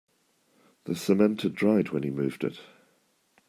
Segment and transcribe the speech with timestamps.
[0.85, 2.59] The cement had dried when he moved it.